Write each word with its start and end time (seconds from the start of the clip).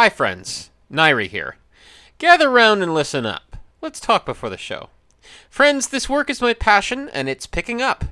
Hi, 0.00 0.08
friends. 0.08 0.70
Nairi 0.92 1.26
here. 1.26 1.56
Gather 2.18 2.48
round 2.48 2.84
and 2.84 2.94
listen 2.94 3.26
up. 3.26 3.56
Let's 3.82 3.98
talk 3.98 4.24
before 4.24 4.48
the 4.48 4.56
show. 4.56 4.90
Friends, 5.50 5.88
this 5.88 6.08
work 6.08 6.30
is 6.30 6.40
my 6.40 6.54
passion, 6.54 7.08
and 7.08 7.28
it's 7.28 7.48
picking 7.48 7.82
up. 7.82 8.04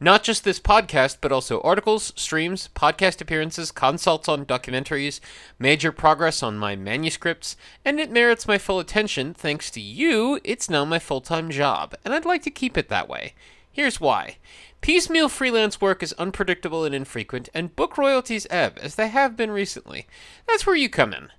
Not 0.00 0.22
just 0.22 0.44
this 0.44 0.58
podcast, 0.58 1.18
but 1.20 1.32
also 1.32 1.60
articles, 1.60 2.14
streams, 2.16 2.70
podcast 2.74 3.20
appearances, 3.20 3.70
consults 3.70 4.30
on 4.30 4.46
documentaries, 4.46 5.20
major 5.58 5.92
progress 5.92 6.42
on 6.42 6.56
my 6.56 6.74
manuscripts, 6.74 7.54
and 7.84 8.00
it 8.00 8.10
merits 8.10 8.48
my 8.48 8.56
full 8.56 8.78
attention. 8.78 9.34
Thanks 9.34 9.70
to 9.72 9.80
you, 9.82 10.40
it's 10.42 10.70
now 10.70 10.86
my 10.86 10.98
full 10.98 11.20
time 11.20 11.50
job, 11.50 11.94
and 12.02 12.14
I'd 12.14 12.24
like 12.24 12.44
to 12.44 12.50
keep 12.50 12.78
it 12.78 12.88
that 12.88 13.10
way. 13.10 13.34
Here's 13.70 14.00
why. 14.00 14.38
Piecemeal 14.86 15.28
freelance 15.28 15.80
work 15.80 16.00
is 16.00 16.12
unpredictable 16.12 16.84
and 16.84 16.94
infrequent, 16.94 17.48
and 17.52 17.74
book 17.74 17.98
royalties 17.98 18.46
ebb, 18.50 18.78
as 18.80 18.94
they 18.94 19.08
have 19.08 19.36
been 19.36 19.50
recently. 19.50 20.06
That's 20.46 20.64
where 20.64 20.76
you 20.76 20.88
come 20.88 21.12
in. 21.12 21.30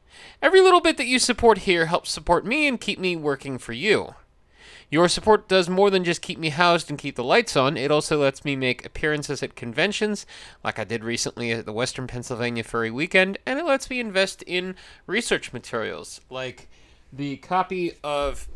Every 0.41 0.59
little 0.59 0.81
bit 0.81 0.97
that 0.97 1.07
you 1.07 1.17
support 1.17 1.59
here 1.59 1.85
helps 1.85 2.11
support 2.11 2.45
me 2.45 2.67
and 2.67 2.77
keep 2.77 2.99
me 2.99 3.15
working 3.15 3.57
for 3.57 3.71
you. 3.71 4.15
Your 4.91 5.07
support 5.07 5.47
does 5.47 5.69
more 5.69 5.89
than 5.89 6.03
just 6.03 6.21
keep 6.21 6.37
me 6.37 6.49
housed 6.49 6.89
and 6.89 6.99
keep 6.99 7.15
the 7.15 7.23
lights 7.23 7.55
on, 7.55 7.77
it 7.77 7.89
also 7.89 8.19
lets 8.19 8.43
me 8.43 8.57
make 8.57 8.85
appearances 8.85 9.41
at 9.41 9.55
conventions, 9.55 10.25
like 10.61 10.77
I 10.77 10.83
did 10.83 11.05
recently 11.05 11.53
at 11.53 11.65
the 11.65 11.71
Western 11.71 12.05
Pennsylvania 12.05 12.65
Furry 12.65 12.91
Weekend, 12.91 13.37
and 13.45 13.57
it 13.57 13.65
lets 13.65 13.89
me 13.89 14.01
invest 14.01 14.41
in 14.41 14.75
research 15.05 15.53
materials, 15.53 16.19
like 16.29 16.67
the 17.13 17.37
copy 17.37 17.93
of 18.03 18.49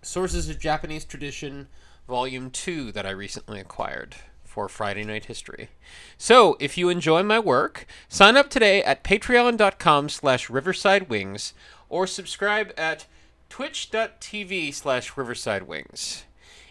Sources 0.00 0.48
of 0.48 0.60
Japanese 0.60 1.04
Tradition, 1.04 1.66
Volume 2.10 2.50
2, 2.50 2.90
that 2.90 3.06
I 3.06 3.10
recently 3.10 3.60
acquired 3.60 4.16
for 4.42 4.68
Friday 4.68 5.04
Night 5.04 5.26
History. 5.26 5.68
So, 6.18 6.56
if 6.58 6.76
you 6.76 6.88
enjoy 6.88 7.22
my 7.22 7.38
work, 7.38 7.86
sign 8.08 8.36
up 8.36 8.50
today 8.50 8.82
at 8.82 9.04
patreon.com 9.04 10.08
slash 10.08 10.48
riversidewings 10.48 11.52
or 11.88 12.08
subscribe 12.08 12.72
at 12.76 13.06
twitch.tv 13.48 14.74
slash 14.74 15.16
riverside 15.16 15.68
wings. 15.68 16.24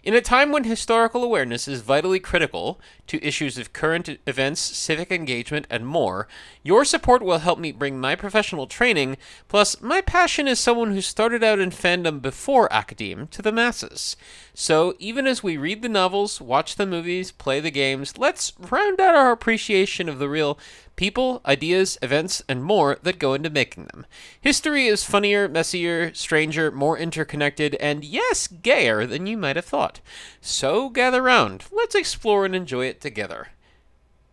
In 0.04 0.14
a 0.14 0.20
time 0.20 0.52
when 0.52 0.66
historical 0.66 1.24
awareness 1.24 1.70
is 1.70 1.84
vitally 1.84 2.20
critical 2.20 2.82
to 3.10 3.24
issues 3.26 3.58
of 3.58 3.74
current 3.74 4.18
events, 4.26 4.62
civic 4.62 5.12
engagement, 5.12 5.68
and 5.70 5.86
more, 5.86 6.28
your 6.64 6.86
support 6.86 7.22
will 7.22 7.40
help 7.40 7.60
me 7.60 7.72
bring 7.72 8.00
my 8.00 8.16
professional 8.16 8.68
training, 8.68 9.18
plus 9.48 9.82
my 9.82 10.02
passion 10.02 10.48
as 10.48 10.60
someone 10.60 10.94
who 10.94 11.02
started 11.02 11.44
out 11.44 11.60
in 11.60 11.72
fandom 11.72 12.22
before 12.22 12.72
academe, 12.72 13.28
to 13.28 13.42
the 13.42 13.52
masses. 13.52 14.16
So, 14.54 14.96
even 15.00 15.28
as 15.28 15.44
we 15.44 15.58
read 15.58 15.82
the 15.82 15.90
novels, 15.90 16.40
watch 16.40 16.76
the 16.76 16.86
movies, 16.86 17.32
play 17.32 17.60
the 17.60 17.72
games, 17.72 18.18
let's 18.18 18.54
round 18.58 19.00
out 19.00 19.16
our 19.16 19.32
appreciation 19.32 20.08
of 20.08 20.20
the 20.20 20.30
real 20.30 20.60
people, 21.00 21.42
ideas, 21.46 21.98
events, 22.02 22.44
and 22.50 22.62
more 22.62 22.98
that 23.04 23.18
go 23.20 23.34
into 23.34 23.50
making 23.50 23.86
them. 23.86 24.06
History 24.42 24.86
is 24.88 25.02
funnier, 25.02 25.48
messier, 25.48 26.14
stranger, 26.14 26.72
more 26.72 26.98
interconnected, 26.98 27.76
and 27.76 28.04
yes, 28.04 28.48
gayer 28.48 29.06
than 29.06 29.26
you 29.26 29.38
might 29.38 29.56
have 29.56 29.64
thought. 29.64 30.02
So 30.42 30.90
gather 30.90 31.22
round, 31.22 31.64
let's 31.72 31.96
explore 31.96 32.44
and 32.44 32.54
enjoy 32.54 32.88
it 32.88 32.99
together. 33.00 33.50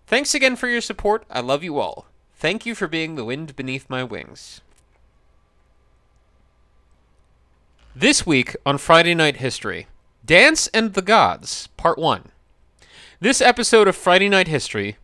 Thanks 0.06 0.34
again 0.34 0.56
for 0.56 0.68
your 0.68 0.80
support. 0.80 1.24
I 1.30 1.40
love 1.40 1.64
you 1.64 1.78
all. 1.78 2.06
Thank 2.34 2.66
you 2.66 2.74
for 2.74 2.86
being 2.86 3.14
the 3.14 3.24
wind 3.24 3.56
beneath 3.56 3.90
my 3.90 4.04
wings. 4.04 4.60
This 7.94 8.26
week 8.26 8.54
on 8.66 8.78
Friday 8.78 9.14
Night 9.14 9.36
History 9.36 9.86
Dance 10.24 10.66
and 10.68 10.94
the 10.94 11.02
Gods, 11.02 11.68
Part 11.76 11.98
1. 11.98 12.30
This 13.20 13.40
episode 13.40 13.88
of 13.88 13.96
Friday 13.96 14.28
Night 14.28 14.48
History 14.48 14.96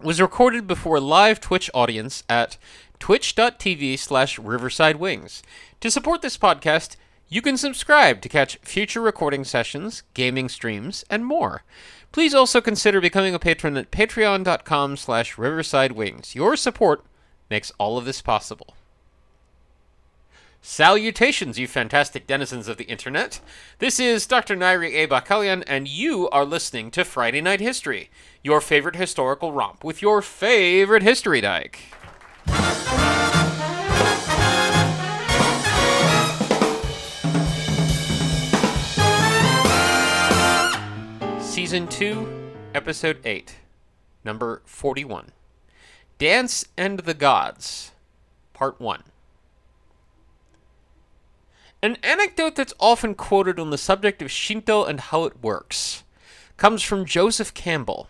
was 0.00 0.20
recorded 0.20 0.66
before 0.66 0.96
a 0.96 1.00
live 1.00 1.38
Twitch 1.40 1.70
audience 1.74 2.24
at 2.28 2.56
twitch.tv 2.98 3.98
slash 3.98 4.38
riverside 4.38 4.96
wings. 4.96 5.42
To 5.80 5.90
support 5.90 6.22
this 6.22 6.38
podcast, 6.38 6.96
you 7.32 7.40
can 7.40 7.56
subscribe 7.56 8.20
to 8.20 8.28
catch 8.28 8.58
future 8.58 9.00
recording 9.00 9.42
sessions, 9.42 10.02
gaming 10.12 10.50
streams, 10.50 11.02
and 11.08 11.24
more. 11.24 11.62
Please 12.12 12.34
also 12.34 12.60
consider 12.60 13.00
becoming 13.00 13.34
a 13.34 13.38
patron 13.38 13.74
at 13.78 13.90
patreon.com 13.90 14.98
slash 14.98 15.38
riverside 15.38 15.92
wings. 15.92 16.34
Your 16.34 16.56
support 16.56 17.06
makes 17.48 17.72
all 17.78 17.96
of 17.96 18.04
this 18.04 18.20
possible. 18.20 18.74
Salutations, 20.60 21.58
you 21.58 21.66
fantastic 21.66 22.26
denizens 22.26 22.68
of 22.68 22.76
the 22.76 22.84
internet. 22.84 23.40
This 23.78 23.98
is 23.98 24.26
Dr. 24.26 24.54
Nairi 24.54 24.92
A. 24.92 25.06
Bakalian, 25.06 25.64
and 25.66 25.88
you 25.88 26.28
are 26.28 26.44
listening 26.44 26.90
to 26.90 27.02
Friday 27.02 27.40
Night 27.40 27.60
History, 27.60 28.10
your 28.44 28.60
favorite 28.60 28.96
historical 28.96 29.52
romp 29.52 29.82
with 29.82 30.02
your 30.02 30.20
favorite 30.20 31.02
history 31.02 31.40
dyke. 31.40 31.80
Season 41.72 41.88
2, 41.88 42.28
Episode 42.74 43.18
8, 43.24 43.56
Number 44.24 44.60
41 44.66 45.32
Dance 46.18 46.66
and 46.76 46.98
the 46.98 47.14
Gods, 47.14 47.92
Part 48.52 48.78
1. 48.78 49.02
An 51.80 51.96
anecdote 52.02 52.56
that's 52.56 52.74
often 52.78 53.14
quoted 53.14 53.58
on 53.58 53.70
the 53.70 53.78
subject 53.78 54.20
of 54.20 54.30
Shinto 54.30 54.84
and 54.84 55.00
how 55.00 55.24
it 55.24 55.42
works 55.42 56.04
comes 56.58 56.82
from 56.82 57.06
Joseph 57.06 57.54
Campbell, 57.54 58.06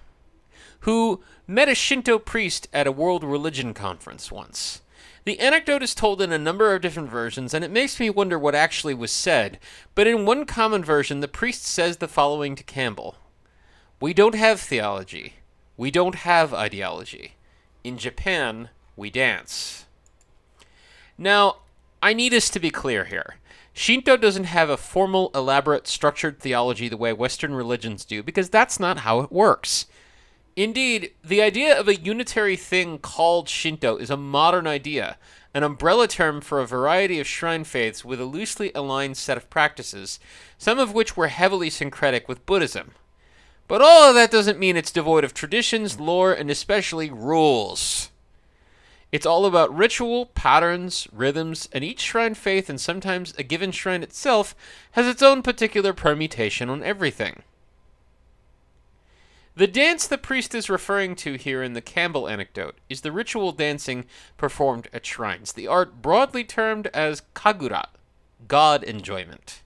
who 0.81 1.23
met 1.47 1.69
a 1.69 1.77
Shinto 1.77 2.19
priest 2.19 2.67
at 2.73 2.89
a 2.89 2.91
world 2.91 3.23
religion 3.23 3.75
conference 3.75 4.33
once. 4.33 4.83
The 5.25 5.39
anecdote 5.39 5.85
is 5.85 5.95
told 5.95 6.21
in 6.21 6.33
a 6.33 6.37
number 6.37 6.75
of 6.75 6.83
different 6.83 7.11
versions, 7.11 7.55
and 7.55 7.65
it 7.65 7.71
makes 7.71 8.01
me 8.01 8.11
wonder 8.11 8.41
what 8.41 8.57
actually 8.57 8.95
was 8.95 9.13
said, 9.13 9.61
but 9.95 10.09
in 10.09 10.27
one 10.27 10.47
common 10.47 10.83
version, 10.83 11.21
the 11.21 11.29
priest 11.29 11.65
says 11.65 11.99
the 11.99 12.09
following 12.09 12.57
to 12.57 12.65
Campbell 12.65 13.19
We 14.03 14.13
don't 14.13 14.35
have 14.35 14.59
theology. 14.61 15.35
We 15.77 15.93
don't 15.93 16.17
have 16.17 16.53
ideology. 16.53 17.37
In 17.85 17.99
Japan, 17.99 18.71
we 18.97 19.11
dance. 19.11 19.85
Now, 21.17 21.59
I 22.03 22.13
need 22.13 22.35
us 22.35 22.51
to 22.51 22.59
be 22.59 22.73
clear 22.73 23.05
here. 23.05 23.37
Shinto 23.73 24.17
doesn't 24.17 24.47
have 24.59 24.69
a 24.69 24.77
formal, 24.77 25.31
elaborate, 25.37 25.87
structured 25.87 26.41
theology 26.41 26.89
the 26.89 26.97
way 26.97 27.13
Western 27.13 27.55
religions 27.55 28.05
do, 28.05 28.25
because 28.25 28.51
that's 28.51 28.81
not 28.81 28.99
how 28.99 29.21
it 29.21 29.31
works. 29.31 29.87
Indeed, 30.57 31.13
the 31.23 31.41
idea 31.41 31.79
of 31.79 31.87
a 31.87 31.95
unitary 31.95 32.57
thing 32.57 32.99
called 32.99 33.49
Shinto 33.49 33.99
is 33.99 34.11
a 34.11 34.17
modern 34.17 34.67
idea, 34.67 35.17
an 35.55 35.63
umbrella 35.63 36.09
term 36.09 36.41
for 36.41 36.59
a 36.59 36.67
variety 36.67 37.21
of 37.21 37.29
shrine 37.29 37.63
faiths 37.63 38.05
with 38.05 38.21
a 38.21 38.25
loosely 38.25 38.73
aligned 38.75 39.17
set 39.17 39.37
of 39.37 39.49
practices, 39.49 40.19
some 40.59 40.81
of 40.81 40.93
which 40.93 41.17
were 41.17 41.29
heavily 41.29 41.71
syncretic 41.71 42.27
with 42.27 42.45
Buddhism. 42.47 42.95
But 43.73 43.81
all 43.81 44.07
of 44.07 44.15
that 44.17 44.31
doesn't 44.31 44.59
mean 44.59 44.77
it's 44.77 44.91
devoid 44.91 45.25
of 45.25 45.33
traditions, 45.33 45.99
lore, 45.99 46.35
and 46.35 46.51
especially 46.51 47.11
rules. 47.11 48.11
It's 49.11 49.25
all 49.25 49.47
about 49.47 49.75
ritual, 49.75 50.27
patterns, 50.27 51.09
rhythms, 51.11 51.71
and 51.73 51.83
each 51.83 52.01
shrine 52.01 52.35
faith 52.35 52.69
and 52.69 52.79
sometimes 52.79 53.33
a 53.39 53.43
given 53.43 53.73
shrine 53.73 54.03
itself 54.03 54.55
has 54.91 55.07
its 55.07 55.23
own 55.23 55.41
particular 55.41 55.95
permutation 55.95 56.69
on 56.69 56.83
everything. 56.83 57.45
The 59.57 59.67
dance 59.67 60.07
the 60.07 60.19
priest 60.19 60.55
is 60.55 60.69
referring 60.69 61.17
to 61.17 61.37
here 61.37 61.63
in 61.63 61.73
the 61.73 61.81
Campbell 61.81 62.29
anecdote 62.29 62.77
is 62.91 63.01
the 63.01 63.11
ritual 63.11 63.53
dancing 63.53 64.05
performed 64.37 64.89
at 64.93 65.07
shrines, 65.07 65.55
the 65.55 65.67
art 65.67 66.03
broadly 66.03 66.45
termed 66.45 66.89
as 66.89 67.23
kagura, 67.35 67.87
god 68.47 68.85
enjoyment. 68.85 69.62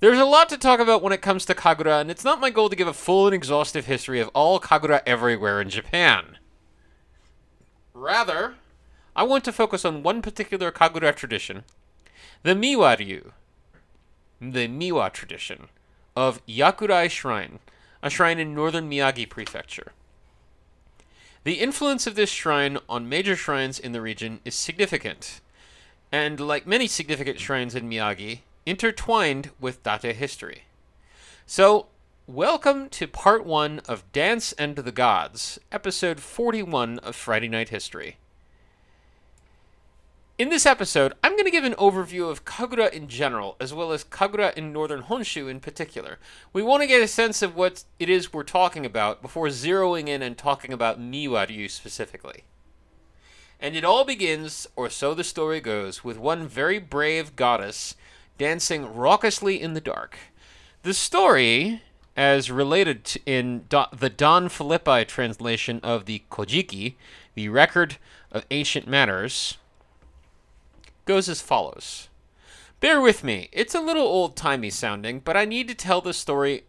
There's 0.00 0.18
a 0.18 0.24
lot 0.24 0.48
to 0.50 0.58
talk 0.58 0.78
about 0.78 1.02
when 1.02 1.12
it 1.12 1.22
comes 1.22 1.44
to 1.46 1.54
kagura, 1.54 2.00
and 2.00 2.10
it's 2.10 2.24
not 2.24 2.40
my 2.40 2.50
goal 2.50 2.68
to 2.68 2.76
give 2.76 2.86
a 2.86 2.92
full 2.92 3.26
and 3.26 3.34
exhaustive 3.34 3.86
history 3.86 4.20
of 4.20 4.30
all 4.32 4.60
kagura 4.60 5.02
everywhere 5.04 5.60
in 5.60 5.70
Japan. 5.70 6.38
Rather, 7.92 8.54
I 9.16 9.24
want 9.24 9.44
to 9.46 9.52
focus 9.52 9.84
on 9.84 10.04
one 10.04 10.22
particular 10.22 10.70
Kagura 10.70 11.12
tradition, 11.16 11.64
the 12.44 12.54
Miwa-ryu, 12.54 13.32
the 14.40 14.68
Miwa 14.68 15.12
tradition 15.12 15.66
of 16.14 16.40
Yakurai 16.46 17.10
Shrine, 17.10 17.58
a 18.00 18.08
shrine 18.08 18.38
in 18.38 18.54
northern 18.54 18.88
Miyagi 18.88 19.28
Prefecture. 19.28 19.90
The 21.42 21.54
influence 21.54 22.06
of 22.06 22.14
this 22.14 22.30
shrine 22.30 22.78
on 22.88 23.08
major 23.08 23.34
shrines 23.34 23.80
in 23.80 23.90
the 23.90 24.00
region 24.00 24.38
is 24.44 24.54
significant, 24.54 25.40
and 26.12 26.38
like 26.38 26.64
many 26.64 26.86
significant 26.86 27.40
shrines 27.40 27.74
in 27.74 27.90
Miyagi, 27.90 28.42
intertwined 28.68 29.50
with 29.58 29.82
Date 29.82 30.16
history. 30.16 30.64
So, 31.46 31.86
Welcome 32.26 32.90
to 32.90 33.06
part 33.06 33.46
one 33.46 33.80
of 33.88 34.12
Dance 34.12 34.52
and 34.52 34.76
the 34.76 34.92
Gods, 34.92 35.58
episode 35.72 36.20
41 36.20 36.98
of 36.98 37.16
Friday 37.16 37.48
Night 37.48 37.70
History. 37.70 38.18
In 40.36 40.50
this 40.50 40.66
episode, 40.66 41.14
I'm 41.24 41.32
going 41.32 41.46
to 41.46 41.50
give 41.50 41.64
an 41.64 41.72
overview 41.76 42.30
of 42.30 42.44
Kagura 42.44 42.92
in 42.92 43.08
general, 43.08 43.56
as 43.58 43.72
well 43.72 43.92
as 43.92 44.04
Kagura 44.04 44.52
in 44.52 44.74
northern 44.74 45.04
Honshu 45.04 45.48
in 45.48 45.60
particular. 45.60 46.18
We 46.52 46.62
want 46.62 46.82
to 46.82 46.86
get 46.86 47.00
a 47.00 47.08
sense 47.08 47.40
of 47.40 47.56
what 47.56 47.84
it 47.98 48.10
is 48.10 48.34
we're 48.34 48.42
talking 48.42 48.84
about 48.84 49.22
before 49.22 49.46
zeroing 49.46 50.08
in 50.08 50.20
and 50.20 50.36
talking 50.36 50.74
about 50.74 51.00
Miwa-ryu 51.00 51.70
specifically. 51.70 52.44
And 53.58 53.74
it 53.74 53.84
all 53.84 54.04
begins, 54.04 54.66
or 54.76 54.90
so 54.90 55.14
the 55.14 55.24
story 55.24 55.62
goes, 55.62 56.04
with 56.04 56.18
one 56.18 56.46
very 56.46 56.78
brave 56.78 57.34
goddess 57.34 57.94
dancing 58.38 58.94
raucously 58.94 59.60
in 59.60 59.74
the 59.74 59.80
dark. 59.80 60.16
The 60.82 60.94
story, 60.94 61.82
as 62.16 62.50
related 62.50 63.20
in 63.26 63.64
Do- 63.68 63.84
the 63.92 64.08
Don 64.08 64.48
Philippi 64.48 65.04
translation 65.04 65.80
of 65.82 66.06
the 66.06 66.22
Kojiki, 66.30 66.94
the 67.34 67.48
record 67.48 67.98
of 68.32 68.46
ancient 68.50 68.86
matters, 68.86 69.58
goes 71.04 71.28
as 71.28 71.42
follows. 71.42 72.08
Bear 72.80 73.00
with 73.00 73.24
me, 73.24 73.48
it's 73.50 73.74
a 73.74 73.80
little 73.80 74.06
old 74.06 74.36
timey 74.36 74.70
sounding, 74.70 75.18
but 75.18 75.36
I 75.36 75.44
need 75.44 75.66
to 75.68 75.74
tell 75.74 76.00
the 76.00 76.12
story 76.12 76.64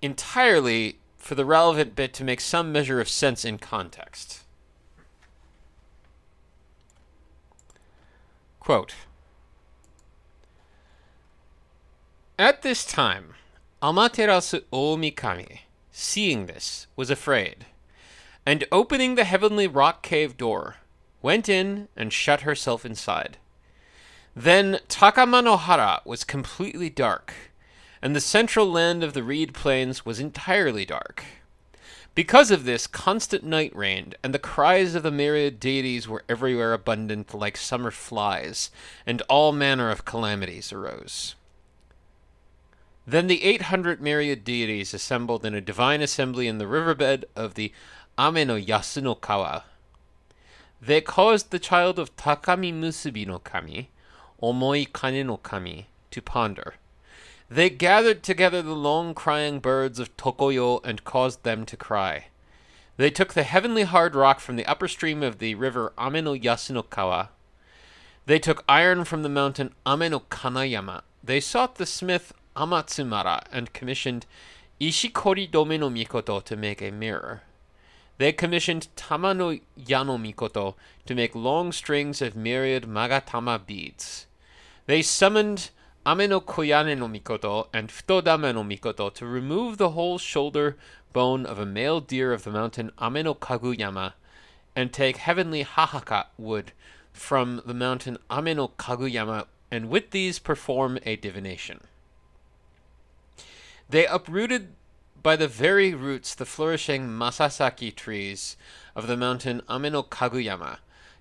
entirely 0.00 0.98
for 1.16 1.36
the 1.36 1.44
relevant 1.44 1.94
bit 1.94 2.12
to 2.14 2.24
make 2.24 2.40
some 2.40 2.72
measure 2.72 3.00
of 3.00 3.08
sense 3.08 3.44
in 3.44 3.58
context. 3.58 4.40
Quote 8.58 8.94
At 12.42 12.62
this 12.62 12.84
time, 12.84 13.34
Amaterasu 13.80 14.64
Oomikami, 14.72 15.60
seeing 15.92 16.46
this, 16.46 16.88
was 16.96 17.08
afraid, 17.08 17.66
and 18.44 18.64
opening 18.72 19.14
the 19.14 19.22
heavenly 19.22 19.68
rock 19.68 20.02
cave 20.02 20.36
door, 20.36 20.78
went 21.22 21.48
in 21.48 21.86
and 21.96 22.12
shut 22.12 22.40
herself 22.40 22.84
inside. 22.84 23.36
Then 24.34 24.80
Takamanohara 24.88 26.04
was 26.04 26.24
completely 26.24 26.90
dark, 26.90 27.32
and 28.02 28.16
the 28.16 28.20
central 28.20 28.68
land 28.68 29.04
of 29.04 29.12
the 29.12 29.22
reed 29.22 29.54
plains 29.54 30.04
was 30.04 30.18
entirely 30.18 30.84
dark. 30.84 31.22
Because 32.16 32.50
of 32.50 32.64
this, 32.64 32.88
constant 32.88 33.44
night 33.44 33.70
reigned, 33.72 34.16
and 34.20 34.34
the 34.34 34.40
cries 34.40 34.96
of 34.96 35.04
the 35.04 35.12
myriad 35.12 35.60
deities 35.60 36.08
were 36.08 36.24
everywhere 36.28 36.72
abundant 36.72 37.32
like 37.34 37.56
summer 37.56 37.92
flies, 37.92 38.72
and 39.06 39.22
all 39.28 39.52
manner 39.52 39.90
of 39.90 40.04
calamities 40.04 40.72
arose. 40.72 41.36
Then 43.06 43.26
the 43.26 43.42
eight 43.42 43.62
hundred 43.62 44.00
myriad 44.00 44.44
deities 44.44 44.94
assembled 44.94 45.44
in 45.44 45.54
a 45.54 45.60
divine 45.60 46.02
assembly 46.02 46.46
in 46.46 46.58
the 46.58 46.68
riverbed 46.68 47.24
of 47.34 47.54
the 47.54 47.72
Ame 48.18 48.46
no 48.46 49.14
Kawa. 49.14 49.64
They 50.80 51.00
caused 51.00 51.50
the 51.50 51.58
child 51.58 51.98
of 51.98 52.16
Takami 52.16 52.72
Musubi 52.72 53.26
no 53.26 53.38
Kami, 53.38 53.90
Omoi 54.42 54.92
Kane 54.92 55.26
no 55.26 55.36
Kami, 55.36 55.88
to 56.10 56.22
ponder. 56.22 56.74
They 57.50 57.70
gathered 57.70 58.22
together 58.22 58.62
the 58.62 58.74
long 58.74 59.14
crying 59.14 59.58
birds 59.58 59.98
of 59.98 60.16
Tokoyo 60.16 60.80
and 60.84 61.04
caused 61.04 61.42
them 61.42 61.66
to 61.66 61.76
cry. 61.76 62.26
They 62.96 63.10
took 63.10 63.32
the 63.32 63.42
heavenly 63.42 63.82
hard 63.82 64.14
rock 64.14 64.38
from 64.38 64.56
the 64.56 64.66
upper 64.66 64.86
stream 64.86 65.22
of 65.22 65.38
the 65.38 65.54
river 65.56 65.92
Ame 65.98 66.24
no 66.24 66.82
Kawa. 66.82 67.30
They 68.26 68.38
took 68.38 68.64
iron 68.68 69.04
from 69.04 69.22
the 69.22 69.28
mountain 69.28 69.74
Ame 69.86 70.10
no 70.10 70.20
Kanayama. 70.20 71.02
They 71.24 71.40
sought 71.40 71.76
the 71.76 71.86
smith 71.86 72.32
Amatsumara 72.56 73.42
and 73.50 73.72
commissioned 73.72 74.26
Ishikori 74.80 75.50
Dome 75.50 75.78
no 75.78 75.88
Mikoto 75.88 76.42
to 76.44 76.56
make 76.56 76.82
a 76.82 76.90
mirror. 76.90 77.42
They 78.18 78.32
commissioned 78.32 78.88
Tamano 78.96 79.60
Yano 79.78 80.18
Mikoto 80.20 80.74
to 81.06 81.14
make 81.14 81.34
long 81.34 81.72
strings 81.72 82.20
of 82.20 82.36
myriad 82.36 82.84
Magatama 82.84 83.64
beads. 83.64 84.26
They 84.86 85.02
summoned 85.02 85.70
Ame 86.04 86.28
no 86.28 86.40
Koyane 86.40 86.98
no 86.98 87.08
Mikoto 87.08 87.68
and 87.72 87.88
Futodama 87.88 88.52
no 88.54 88.64
Mikoto 88.64 89.12
to 89.14 89.24
remove 89.26 89.78
the 89.78 89.90
whole 89.90 90.18
shoulder 90.18 90.76
bone 91.12 91.46
of 91.46 91.58
a 91.58 91.66
male 91.66 92.00
deer 92.00 92.32
of 92.32 92.44
the 92.44 92.50
mountain 92.50 92.90
Ame 93.00 93.22
no 93.22 93.34
Kaguyama 93.34 94.14
and 94.74 94.92
take 94.92 95.16
heavenly 95.18 95.64
Hahaka 95.64 96.26
wood 96.36 96.72
from 97.12 97.62
the 97.64 97.74
mountain 97.74 98.18
Ame 98.30 98.56
no 98.56 98.68
Kaguyama 98.68 99.46
and 99.70 99.88
with 99.88 100.10
these 100.10 100.38
perform 100.38 100.98
a 101.04 101.16
divination. 101.16 101.80
They 103.92 104.06
uprooted 104.06 104.72
by 105.22 105.36
the 105.36 105.46
very 105.46 105.92
roots 105.92 106.34
the 106.34 106.46
flourishing 106.46 107.08
Masakaki 107.08 107.94
trees 107.94 108.56
of 108.96 109.06
the 109.06 109.18
mountain 109.18 109.60
Ame 109.68 109.92
no 109.92 110.02
Kaguyama. 110.02 110.78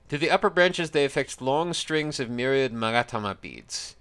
To 0.07 0.17
the 0.17 0.31
upper 0.31 0.49
branches 0.49 0.91
they 0.91 1.03
affixed 1.03 1.41
long 1.41 1.73
strings 1.73 2.17
of 2.17 2.29
myriad 2.29 2.71
Magatama 2.71 3.41
beads. 3.41 3.97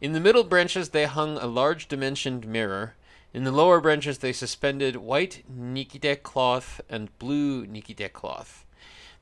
In 0.00 0.14
the 0.14 0.20
middle 0.20 0.42
branches 0.42 0.88
they 0.88 1.04
hung 1.04 1.36
a 1.36 1.46
large 1.46 1.86
dimensioned 1.86 2.46
mirror. 2.46 2.94
In 3.34 3.44
the 3.44 3.52
lower 3.52 3.78
branches 3.78 4.16
they 4.16 4.32
suspended 4.32 4.96
white 4.96 5.44
nikite 5.46 6.22
cloth 6.22 6.80
and 6.88 7.18
blue 7.18 7.66
nikite 7.66 8.14
cloth. 8.14 8.64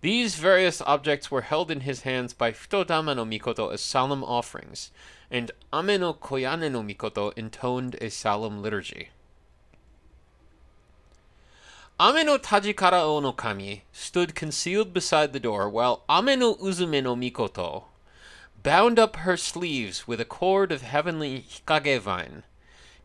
These 0.00 0.34
various 0.34 0.80
objects 0.80 1.28
were 1.28 1.42
held 1.42 1.72
in 1.72 1.80
his 1.80 2.02
hands 2.02 2.34
by 2.34 2.50
Futodama 2.52 3.14
no 3.16 3.24
Mikoto 3.24 3.72
as 3.72 3.80
solemn 3.80 4.22
offerings, 4.24 4.90
and 5.32 5.50
Ame 5.72 5.98
no 5.98 6.12
Koyane 6.12 6.70
no 6.70 6.82
Mikoto 6.82 7.32
intoned 7.36 7.96
a 8.02 8.10
solemn 8.10 8.60
liturgy. 8.60 9.08
Ame 11.98 12.26
no 12.26 12.36
Tajikara 12.36 13.00
o 13.00 13.18
no 13.18 13.32
Kami 13.32 13.84
stood 13.92 14.34
concealed 14.34 14.92
beside 14.92 15.32
the 15.32 15.40
door, 15.40 15.70
while 15.70 16.04
Ame 16.10 16.38
no 16.38 16.54
Uzume 16.56 17.02
no 17.02 17.16
Mikoto 17.16 17.84
bound 18.62 18.98
up 18.98 19.16
her 19.16 19.36
sleeves 19.36 20.06
with 20.06 20.20
a 20.20 20.24
cord 20.26 20.70
of 20.70 20.82
heavenly 20.82 21.46
hikage 21.48 21.98
vine, 22.00 22.42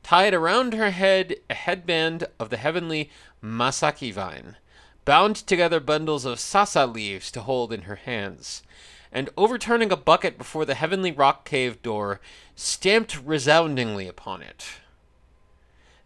tied 0.04 0.34
around 0.34 0.74
her 0.74 0.92
head 0.92 1.38
a 1.50 1.54
headband 1.54 2.28
of 2.40 2.50
the 2.50 2.58
heavenly 2.58 3.10
masaki 3.42 4.12
vine, 4.14 4.58
bound 5.06 5.36
together 5.38 5.80
bundles 5.80 6.26
of 6.26 6.40
sasa 6.42 6.86
leaves 6.86 7.32
to 7.32 7.42
hold 7.42 7.72
in 7.72 7.84
her 7.84 7.96
hands, 7.96 8.64
and 9.12 9.30
overturning 9.38 9.92
a 9.92 9.98
bucket 9.98 10.38
before 10.38 10.66
the 10.66 10.76
heavenly 10.76 11.12
rock 11.12 11.46
cave 11.46 11.82
door, 11.82 12.20
stamped 12.56 13.20
resoundingly 13.24 14.08
upon 14.08 14.42
it. 14.42 14.66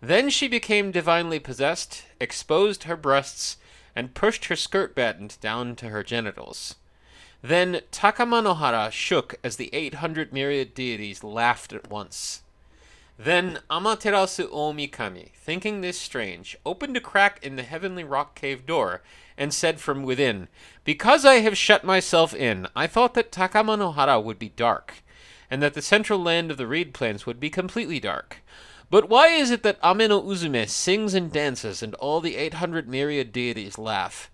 Then 0.02 0.30
she 0.30 0.48
became 0.48 0.92
divinely 0.92 1.40
possessed, 1.40 2.04
exposed 2.20 2.84
her 2.84 2.96
breasts, 2.96 3.58
and 3.96 4.14
pushed 4.14 4.46
her 4.46 4.56
skirt 4.56 4.96
band 4.96 5.38
down 5.42 5.76
to 5.78 5.90
her 5.90 6.04
genitals. 6.04 6.76
Then 7.44 7.82
Takamanohara 7.92 8.92
shook 8.92 9.36
as 9.44 9.56
the 9.56 9.70
eight 9.74 9.96
hundred 9.96 10.32
myriad 10.32 10.74
deities 10.74 11.24
laughed 11.24 11.74
at 11.74 11.90
once. 11.90 12.42
Then 13.18 13.60
Amaterasu 13.70 14.50
Omikami, 14.50 15.32
thinking 15.34 15.82
this 15.82 16.00
strange, 16.00 16.58
opened 16.66 16.98
a 16.98 17.02
crack 17.02 17.44
in 17.44 17.56
the 17.56 17.64
heavenly 17.64 18.04
rock 18.04 18.34
cave 18.34 18.66
door, 18.66 19.02
and 19.38 19.54
said 19.54 19.80
from 19.80 20.04
within, 20.04 20.48
Because 20.84 21.26
I 21.26 21.36
have 21.36 21.58
shut 21.58 21.84
myself 21.84 22.34
in, 22.34 22.68
I 22.76 22.88
thought 22.88 23.14
that 23.16 23.32
Takamanohara 23.32 24.24
would 24.24 24.40
be 24.40 24.50
dark, 24.50 25.04
and 25.50 25.62
that 25.62 25.74
the 25.74 25.82
central 25.82 26.20
land 26.20 26.52
of 26.52 26.58
the 26.58 26.68
reed 26.68 26.94
plains 26.94 27.26
would 27.26 27.40
be 27.40 27.50
completely 27.50 28.00
dark. 28.00 28.38
But 28.90 29.08
why 29.08 29.30
is 29.30 29.52
it 29.52 29.64
that 29.64 29.80
Ame 29.84 30.10
no 30.10 30.22
Uzume 30.22 30.68
sings 30.68 31.14
and 31.14 31.32
dances, 31.32 31.82
and 31.82 31.96
all 31.96 32.20
the 32.20 32.36
eight 32.36 32.56
hundred 32.56 32.90
myriad 32.90 33.32
deities 33.32 33.78
laugh? 33.78 34.30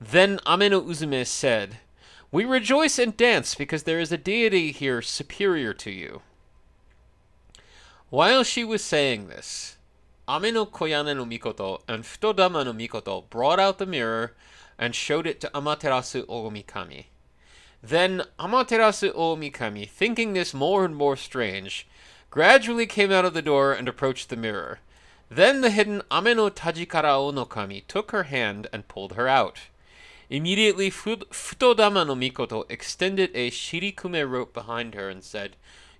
Then 0.00 0.40
Ame 0.48 0.70
no 0.70 0.80
Uzume 0.80 1.24
said, 1.26 1.78
We 2.32 2.44
rejoice 2.44 2.98
and 2.98 3.16
dance 3.16 3.54
because 3.54 3.84
there 3.84 4.00
is 4.00 4.10
a 4.10 4.18
deity 4.18 4.72
here 4.72 5.00
superior 5.00 5.72
to 5.74 5.90
you. 5.90 6.22
While 8.08 8.42
she 8.42 8.64
was 8.64 8.82
saying 8.82 9.28
this, 9.28 9.76
Ame 10.30 10.54
no 10.54 10.64
Koyane 10.64 11.16
no 11.16 11.26
Mikoto 11.26 11.80
and 11.88 12.04
Futodama 12.04 12.64
no 12.64 12.72
Mikoto 12.72 13.28
brought 13.30 13.58
out 13.58 13.78
the 13.78 13.84
mirror 13.86 14.36
and 14.78 14.94
showed 14.94 15.26
it 15.26 15.40
to 15.40 15.50
Amaterasu 15.52 16.24
Oomikami. 16.26 17.06
Then 17.82 18.22
Amaterasu 18.38 19.12
Oomikami, 19.12 19.88
thinking 19.88 20.32
this 20.32 20.54
more 20.54 20.84
and 20.84 20.94
more 20.94 21.16
strange, 21.16 21.88
gradually 22.30 22.86
came 22.86 23.10
out 23.10 23.24
of 23.24 23.34
the 23.34 23.42
door 23.42 23.72
and 23.72 23.88
approached 23.88 24.28
the 24.28 24.36
mirror. 24.36 24.78
Then 25.28 25.62
the 25.62 25.70
hidden 25.70 26.00
Ame 26.12 26.36
no 26.36 26.48
Tajikara 26.48 27.18
Onokami 27.18 27.84
took 27.88 28.12
her 28.12 28.22
hand 28.24 28.68
and 28.72 28.86
pulled 28.86 29.14
her 29.14 29.26
out. 29.26 29.58
Immediately, 30.28 30.92
Futodama 30.92 32.06
no 32.06 32.14
Mikoto 32.14 32.70
extended 32.70 33.32
a 33.34 33.50
shirikume 33.50 34.30
rope 34.30 34.54
behind 34.54 34.94
her 34.94 35.08
and 35.08 35.24
said, 35.24 35.56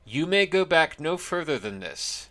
You 0.06 0.24
may 0.24 0.46
go 0.46 0.64
back 0.64 1.00
no 1.00 1.16
further 1.16 1.58
than 1.58 1.80
this. 1.80 2.29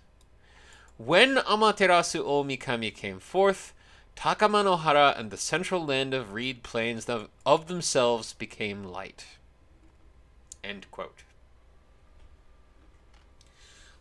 When 0.99 1.37
Amaterasu 1.37 2.25
Omikami 2.25 2.93
came 2.93 3.21
forth, 3.21 3.73
Takamanohara 4.17 5.17
and 5.17 5.31
the 5.31 5.37
central 5.37 5.85
land 5.85 6.13
of 6.13 6.33
reed 6.33 6.61
plains 6.61 7.07
of, 7.07 7.29
themselves 7.67 8.33
became 8.33 8.83
light. 8.83 9.25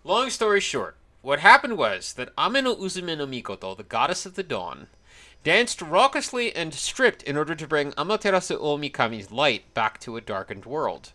Long 0.02 0.28
story 0.28 0.58
short, 0.58 0.96
what 1.22 1.38
happened 1.38 1.78
was 1.78 2.14
that 2.14 2.32
Ame 2.36 2.64
no 2.64 2.74
Uzume 2.74 3.16
no 3.16 3.28
Mikoto, 3.28 3.76
the 3.76 3.84
goddess 3.84 4.26
of 4.26 4.34
the 4.34 4.42
dawn, 4.42 4.88
danced 5.44 5.80
raucously 5.80 6.52
and 6.52 6.74
stripped 6.74 7.22
in 7.22 7.36
order 7.36 7.54
to 7.54 7.68
bring 7.68 7.92
Amaterasu 7.92 8.58
Omikami's 8.60 9.30
light 9.30 9.72
back 9.72 10.00
to 10.00 10.16
a 10.16 10.20
darkened 10.20 10.66
world. 10.66 11.12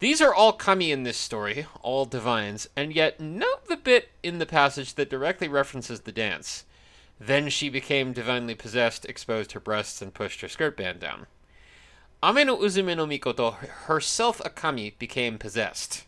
These 0.00 0.20
are 0.20 0.32
all 0.32 0.52
kami 0.52 0.92
in 0.92 1.02
this 1.02 1.16
story, 1.16 1.66
all 1.82 2.04
divines, 2.04 2.68
and 2.76 2.94
yet 2.94 3.18
note 3.18 3.66
the 3.66 3.76
bit 3.76 4.10
in 4.22 4.38
the 4.38 4.46
passage 4.46 4.94
that 4.94 5.10
directly 5.10 5.48
references 5.48 6.00
the 6.00 6.12
dance. 6.12 6.64
Then 7.18 7.48
she 7.48 7.68
became 7.68 8.12
divinely 8.12 8.54
possessed, 8.54 9.04
exposed 9.06 9.52
her 9.52 9.60
breasts, 9.60 10.00
and 10.00 10.14
pushed 10.14 10.40
her 10.40 10.48
skirt 10.48 10.76
band 10.76 11.00
down. 11.00 11.26
Ame 12.22 12.46
no 12.46 12.56
Uzume 12.56 12.96
no 12.96 13.06
Mikoto, 13.06 13.54
herself 13.86 14.40
a 14.44 14.50
kami, 14.50 14.94
became 15.00 15.36
possessed. 15.36 16.04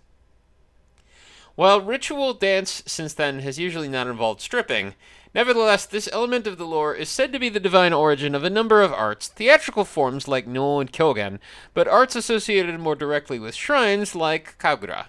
While 1.56 1.80
ritual 1.80 2.32
dance 2.32 2.84
since 2.86 3.12
then 3.12 3.40
has 3.40 3.58
usually 3.58 3.88
not 3.88 4.06
involved 4.06 4.40
stripping, 4.40 4.94
nevertheless, 5.34 5.86
this 5.86 6.08
element 6.12 6.46
of 6.46 6.58
the 6.58 6.66
lore 6.66 6.94
is 6.94 7.08
said 7.08 7.32
to 7.32 7.38
be 7.38 7.48
the 7.48 7.60
divine 7.60 7.92
origin 7.92 8.34
of 8.34 8.44
a 8.44 8.50
number 8.50 8.82
of 8.82 8.92
arts, 8.92 9.28
theatrical 9.28 9.84
forms 9.84 10.28
like 10.28 10.46
no 10.46 10.80
and 10.80 10.92
kyogen, 10.92 11.38
but 11.74 11.88
arts 11.88 12.16
associated 12.16 12.78
more 12.78 12.96
directly 12.96 13.38
with 13.38 13.54
shrines 13.54 14.14
like 14.14 14.56
kagura. 14.58 15.06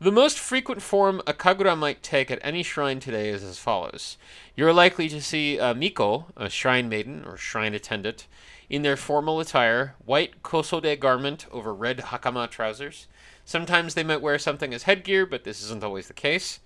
The 0.00 0.12
most 0.12 0.38
frequent 0.38 0.82
form 0.82 1.22
a 1.26 1.32
kagura 1.32 1.78
might 1.78 2.02
take 2.02 2.30
at 2.30 2.40
any 2.42 2.62
shrine 2.62 3.00
today 3.00 3.28
is 3.28 3.44
as 3.44 3.58
follows. 3.58 4.18
You're 4.56 4.72
likely 4.72 5.08
to 5.08 5.22
see 5.22 5.56
a 5.56 5.74
miko, 5.74 6.26
a 6.36 6.50
shrine 6.50 6.88
maiden 6.88 7.24
or 7.24 7.36
shrine 7.36 7.74
attendant, 7.74 8.26
in 8.68 8.82
their 8.82 8.96
formal 8.96 9.40
attire, 9.40 9.94
white 10.04 10.42
kosode 10.42 10.98
garment 10.98 11.46
over 11.52 11.72
red 11.72 11.98
hakama 11.98 12.50
trousers. 12.50 13.06
Sometimes 13.44 13.94
they 13.94 14.02
might 14.02 14.20
wear 14.20 14.38
something 14.38 14.74
as 14.74 14.82
headgear, 14.82 15.26
but 15.26 15.44
this 15.44 15.62
isn't 15.62 15.84
always 15.84 16.08
the 16.08 16.12
case. 16.12 16.60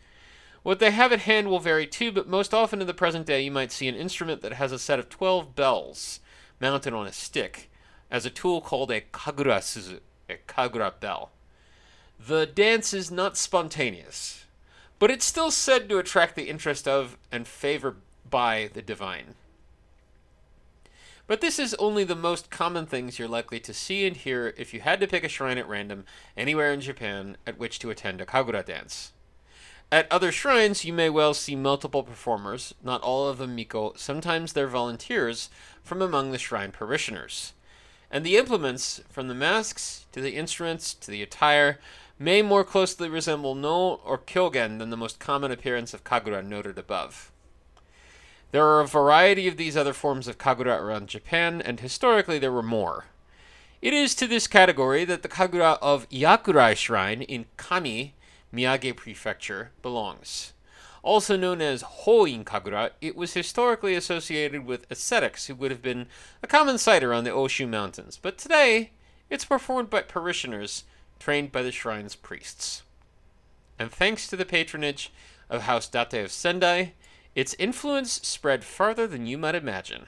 What 0.62 0.80
they 0.80 0.90
have 0.90 1.12
at 1.12 1.20
hand 1.20 1.48
will 1.48 1.60
vary 1.60 1.86
too, 1.86 2.10
but 2.12 2.28
most 2.28 2.52
often 2.52 2.80
in 2.80 2.86
the 2.86 2.94
present 2.94 3.26
day 3.26 3.42
you 3.42 3.50
might 3.50 3.72
see 3.72 3.88
an 3.88 3.94
instrument 3.94 4.42
that 4.42 4.54
has 4.54 4.72
a 4.72 4.78
set 4.78 4.98
of 4.98 5.08
12 5.08 5.54
bells 5.54 6.20
mounted 6.60 6.92
on 6.92 7.06
a 7.06 7.12
stick 7.12 7.70
as 8.10 8.26
a 8.26 8.30
tool 8.30 8.60
called 8.60 8.90
a 8.90 9.00
kagura 9.00 9.58
suzu, 9.58 10.00
a 10.28 10.36
kagura 10.46 10.92
bell. 10.98 11.30
The 12.18 12.46
dance 12.46 12.92
is 12.92 13.10
not 13.10 13.36
spontaneous, 13.36 14.46
but 14.98 15.10
it's 15.10 15.24
still 15.24 15.50
said 15.50 15.88
to 15.88 15.98
attract 15.98 16.34
the 16.34 16.48
interest 16.48 16.88
of 16.88 17.16
and 17.30 17.46
favor 17.46 17.96
by 18.28 18.70
the 18.72 18.82
divine. 18.82 19.34
But 21.28 21.42
this 21.42 21.58
is 21.58 21.74
only 21.74 22.04
the 22.04 22.16
most 22.16 22.50
common 22.50 22.86
things 22.86 23.18
you're 23.18 23.28
likely 23.28 23.60
to 23.60 23.74
see 23.74 24.06
and 24.06 24.16
hear 24.16 24.54
if 24.56 24.72
you 24.72 24.80
had 24.80 24.98
to 25.00 25.06
pick 25.06 25.24
a 25.24 25.28
shrine 25.28 25.58
at 25.58 25.68
random 25.68 26.06
anywhere 26.36 26.72
in 26.72 26.80
Japan 26.80 27.36
at 27.46 27.58
which 27.58 27.78
to 27.80 27.90
attend 27.90 28.20
a 28.20 28.26
kagura 28.26 28.64
dance. 28.64 29.12
At 29.90 30.10
other 30.12 30.30
shrines, 30.30 30.84
you 30.84 30.92
may 30.92 31.08
well 31.08 31.32
see 31.32 31.56
multiple 31.56 32.02
performers, 32.02 32.74
not 32.82 33.00
all 33.00 33.26
of 33.26 33.38
them 33.38 33.54
miko, 33.54 33.94
sometimes 33.96 34.52
they're 34.52 34.66
volunteers 34.66 35.48
from 35.82 36.02
among 36.02 36.30
the 36.30 36.38
shrine 36.38 36.72
parishioners. 36.72 37.54
And 38.10 38.24
the 38.24 38.36
implements, 38.36 39.00
from 39.08 39.28
the 39.28 39.34
masks 39.34 40.06
to 40.12 40.20
the 40.20 40.36
instruments 40.36 40.92
to 40.94 41.10
the 41.10 41.22
attire, 41.22 41.78
may 42.18 42.42
more 42.42 42.64
closely 42.64 43.08
resemble 43.08 43.54
no 43.54 44.00
or 44.04 44.18
kyogen 44.18 44.78
than 44.78 44.90
the 44.90 44.96
most 44.96 45.20
common 45.20 45.50
appearance 45.50 45.94
of 45.94 46.04
kagura 46.04 46.44
noted 46.44 46.78
above. 46.78 47.30
There 48.50 48.66
are 48.66 48.80
a 48.80 48.86
variety 48.86 49.48
of 49.48 49.56
these 49.56 49.76
other 49.76 49.92
forms 49.92 50.28
of 50.28 50.38
kagura 50.38 50.80
around 50.80 51.08
Japan, 51.08 51.62
and 51.62 51.80
historically 51.80 52.38
there 52.38 52.52
were 52.52 52.62
more. 52.62 53.06
It 53.80 53.94
is 53.94 54.14
to 54.16 54.26
this 54.26 54.46
category 54.46 55.04
that 55.04 55.22
the 55.22 55.28
kagura 55.28 55.78
of 55.80 56.08
Yakurai 56.10 56.76
Shrine 56.76 57.22
in 57.22 57.46
Kami, 57.56 58.14
Miyagi 58.52 58.94
Prefecture, 58.94 59.70
belongs. 59.82 60.52
Also 61.02 61.36
known 61.36 61.60
as 61.60 61.82
Hoin 61.82 62.44
Kagura, 62.44 62.90
it 63.00 63.16
was 63.16 63.34
historically 63.34 63.94
associated 63.94 64.66
with 64.66 64.90
ascetics 64.90 65.46
who 65.46 65.54
would 65.54 65.70
have 65.70 65.82
been 65.82 66.06
a 66.42 66.46
common 66.46 66.78
sight 66.78 67.04
around 67.04 67.24
the 67.24 67.30
Oshu 67.30 67.68
Mountains, 67.68 68.18
but 68.20 68.36
today 68.36 68.90
it's 69.30 69.44
performed 69.44 69.90
by 69.90 70.02
parishioners 70.02 70.84
trained 71.18 71.52
by 71.52 71.62
the 71.62 71.72
shrine's 71.72 72.14
priests. 72.14 72.82
And 73.78 73.90
thanks 73.90 74.26
to 74.28 74.36
the 74.36 74.44
patronage 74.44 75.12
of 75.48 75.62
House 75.62 75.88
Date 75.88 76.24
of 76.24 76.32
Sendai, 76.32 76.94
its 77.34 77.54
influence 77.58 78.12
spread 78.26 78.64
farther 78.64 79.06
than 79.06 79.26
you 79.26 79.38
might 79.38 79.54
imagine. 79.54 80.06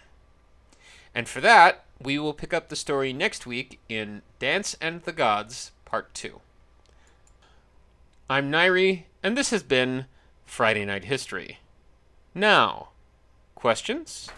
And 1.14 1.28
for 1.28 1.40
that, 1.40 1.85
we 2.00 2.18
will 2.18 2.35
pick 2.35 2.52
up 2.52 2.68
the 2.68 2.76
story 2.76 3.12
next 3.12 3.47
week 3.47 3.78
in 3.88 4.23
Dance 4.38 4.76
and 4.80 5.02
the 5.02 5.12
Gods, 5.12 5.73
Part 5.85 6.14
2. 6.14 6.40
I'm 8.30 8.49
Nairi, 8.49 9.06
and 9.25 9.37
this 9.37 9.50
has 9.50 9.64
been 9.64 10.06
Friday 10.44 10.84
Night 10.84 11.02
History. 11.02 11.58
Now, 12.32 12.90
questions? 13.56 14.30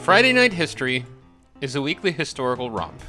Friday 0.00 0.32
Night 0.32 0.54
History 0.54 1.04
is 1.60 1.76
a 1.76 1.82
weekly 1.82 2.12
historical 2.12 2.70
romp. 2.70 3.02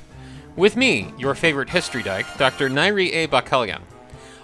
With 0.58 0.76
me, 0.76 1.14
your 1.18 1.34
favorite 1.34 1.70
history 1.70 2.04
dyke, 2.04 2.26
Dr. 2.38 2.70
Nairi 2.70 3.10
A. 3.14 3.28
Bakalian. 3.30 3.84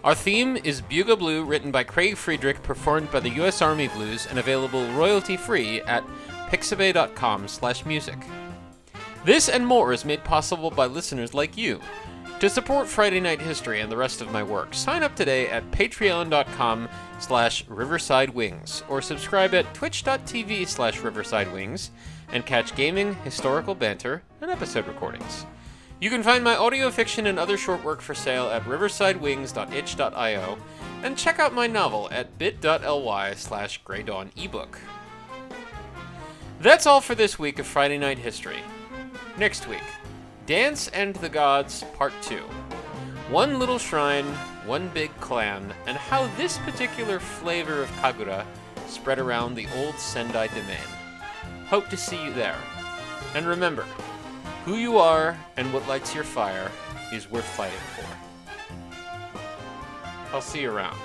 Our 0.02 0.16
theme 0.16 0.56
is 0.56 0.82
Bugle 0.82 1.18
Blue, 1.18 1.44
written 1.44 1.72
by 1.72 1.84
Craig 1.84 2.16
Friedrich, 2.16 2.64
performed 2.64 3.12
by 3.12 3.20
the 3.20 3.32
U.S. 3.32 3.62
Army 3.62 3.90
Blues, 3.90 4.28
and 4.28 4.40
available 4.40 4.86
royalty-free 4.94 5.82
at 5.82 6.06
pixabay.com 6.48 7.50
slash 7.50 7.86
music. 7.86 8.18
This 9.26 9.50
and 9.50 9.68
more 9.68 9.92
is 9.92 10.06
made 10.06 10.24
possible 10.24 10.72
by 10.72 10.86
listeners 10.86 11.34
like 11.34 11.58
you. 11.58 11.82
To 12.40 12.50
support 12.50 12.88
Friday 12.88 13.20
Night 13.20 13.42
History 13.42 13.82
and 13.82 13.92
the 13.92 13.98
rest 13.98 14.22
of 14.22 14.32
my 14.32 14.42
work, 14.42 14.74
sign 14.74 15.04
up 15.04 15.14
today 15.18 15.50
at 15.50 15.70
patreon.com 15.72 16.88
slash 17.20 17.66
riversidewings 17.66 18.84
or 18.88 19.02
subscribe 19.02 19.54
at 19.54 19.74
twitch.tv 19.74 20.66
slash 20.66 21.00
riversidewings 21.00 21.90
and 22.32 22.46
catch 22.46 22.74
gaming, 22.76 23.16
historical 23.26 23.76
banter, 23.76 24.24
and 24.40 24.50
episode 24.50 24.88
recordings. 24.88 25.46
You 26.02 26.10
can 26.10 26.24
find 26.24 26.46
my 26.46 26.56
audio 26.56 26.90
fiction 26.92 27.28
and 27.28 27.38
other 27.38 27.58
short 27.58 27.84
work 27.84 28.00
for 28.00 28.16
sale 28.16 28.48
at 28.48 28.64
riversidewings.itch.io 28.64 30.58
and 31.04 31.18
check 31.18 31.40
out 31.40 31.54
my 31.54 31.68
novel 31.68 32.08
at 32.10 32.38
bit.ly 32.38 33.34
slash 33.34 33.84
graydawn 33.84 34.30
ebook. 34.42 34.80
That's 36.62 36.86
all 36.86 37.02
for 37.02 37.16
this 37.16 37.38
week 37.38 37.60
of 37.60 37.68
Friday 37.68 37.98
Night 37.98 38.18
History. 38.18 38.60
Next 39.38 39.68
week, 39.68 39.84
Dance 40.46 40.88
and 40.90 41.16
the 41.18 41.30
Gods 41.30 41.84
Part 41.96 42.14
2. 42.22 42.38
One 43.30 43.60
little 43.60 43.78
shrine, 43.78 44.26
one 44.66 44.88
big 44.90 45.12
clan, 45.20 45.74
and 45.86 45.98
how 45.98 46.28
this 46.38 46.58
particular 46.60 47.20
flavor 47.20 47.84
of 47.84 47.92
Kagura 47.98 48.46
spread 48.88 49.20
around 49.20 49.56
the 49.56 49.68
old 49.76 49.96
Sendai 49.96 50.48
domain. 50.48 50.78
Hope 51.68 51.90
to 51.90 51.98
see 51.98 52.24
you 52.24 52.34
there. 52.34 52.58
And 53.36 53.46
remember, 53.46 53.86
who 54.70 54.76
you 54.76 55.00
are 55.00 55.36
and 55.58 55.74
what 55.74 55.88
lights 55.88 56.14
your 56.14 56.24
fire 56.24 56.70
is 57.12 57.28
worth 57.32 57.44
fighting 57.44 57.80
for. 57.96 58.06
I'll 60.32 60.42
see 60.42 60.62
you 60.62 60.72
around. 60.72 60.96